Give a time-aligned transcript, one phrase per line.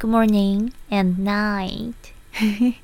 [0.00, 1.92] Good morning and night。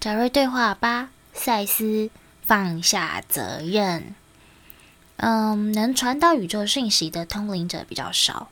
[0.00, 2.08] 找瑞对话吧，赛斯
[2.40, 4.14] 放下责任。
[5.18, 8.48] 嗯，能传到宇宙讯息的通灵者比较少。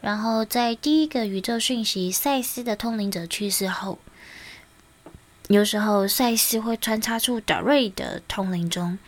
[0.00, 3.98] 然后在第一个宇宙讯息赛斯的通灵者去世后，
[5.48, 8.98] 有时候赛斯会穿插出德瑞的通灵中。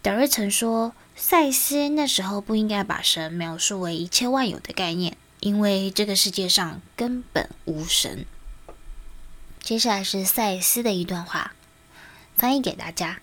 [0.00, 8.24] 德瑞曾说，赛斯那时候不应该把神描述为一切万有的概念，因为这个世界上根本无神。
[9.60, 11.52] 接下来是赛斯的一段话，
[12.34, 13.20] 翻译给大家。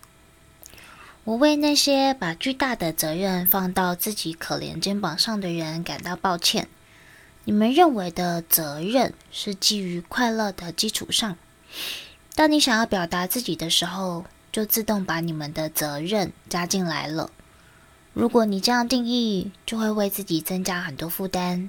[1.24, 6.68] 我为那些把巨大的责任放到自己可怜肩膀上的人感到抱歉。
[7.42, 11.36] 你们认为的责任是基于快乐的基础上。
[12.36, 17.32] 当你想要表达自己的时候，就自动把你们的责任加进来了。
[18.12, 21.68] 如果你这样定义，就会为自己增加很多负担，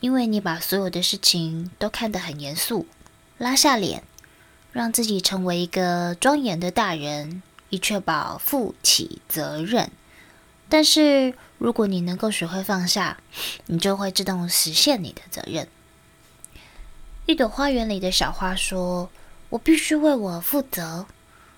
[0.00, 2.86] 因为你把所有的事情都看得很严肃，
[3.38, 4.02] 拉下脸，
[4.72, 7.42] 让自己成为一个庄严的大人。
[7.72, 9.92] 以确保负起责任，
[10.68, 13.18] 但是如果你能够学会放下，
[13.66, 15.68] 你就会自动实现你的责任。
[17.26, 19.08] 一朵花园里的小花说
[19.50, 21.06] ：“我必须为我负责，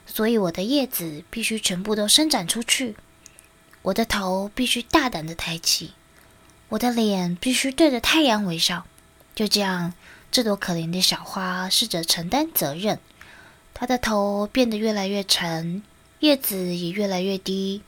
[0.05, 2.95] 所以我的叶子必须全部都伸展出去，
[3.81, 5.95] 我的头必须大胆地抬起，
[6.73, 8.87] 我的脸必须对着太阳微笑。”
[9.35, 9.93] 就这样，
[10.31, 12.99] 这朵可怜的小花试着承担责任，
[13.75, 15.83] 它的头变得越来越沉。
[16.21, 17.83] 叶子也越来越低，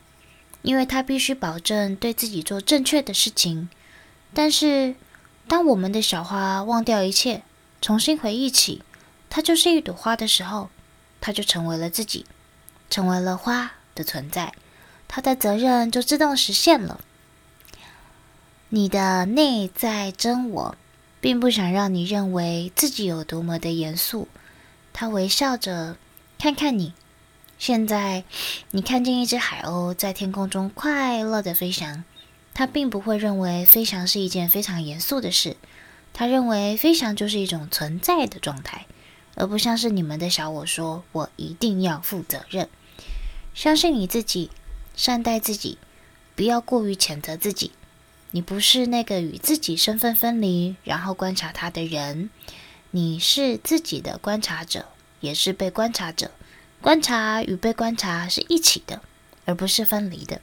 [0.63, 3.71] 因为它必须保证对自己做正确的事情。
[4.35, 4.97] 但是，
[5.47, 7.43] 当我们的小花忘掉一切，
[7.81, 8.83] 重新回忆起
[9.31, 10.69] 它就是一朵花的时候，
[11.21, 12.27] 它就成为了自己，
[12.91, 14.53] 成为了花的存在，
[15.07, 17.01] 它的责任就自动实现了。
[18.75, 20.77] 你的内在真我
[21.21, 24.27] 并不想让你认为自己有多么的严肃，
[24.93, 25.97] 他微笑着
[26.41, 26.93] 看看你。
[27.57, 28.25] 现在，
[28.73, 32.03] 你看见一只海鸥在天空中快乐地飞翔，
[32.53, 35.57] 它并不会认为飞翔是一件非常严肃的事，
[36.13, 38.87] 他认为飞翔就是一种存在的状态，
[39.37, 42.69] 而不像是你们的小我说：“我一定要负责任。”
[43.55, 44.51] 相信你自己，
[44.97, 45.79] 善待自己，
[46.35, 47.71] 不要过于谴责自己。
[48.35, 52.31] 你不是那个与自己身份分离，然后观察他的人，
[52.91, 54.87] 你是自己的观察者，
[55.21, 56.33] 也是被观察者。
[56.81, 59.01] 观察与被观察是一起的，
[59.45, 60.41] 而不是分离的。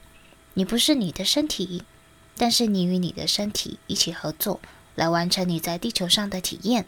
[0.54, 1.82] 你不是你的身体，
[2.38, 4.58] 但是你与你的身体一起合作，
[4.94, 6.86] 来完成你在地球上的体验。